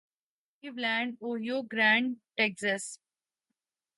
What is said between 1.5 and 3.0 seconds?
گارینڈ Texas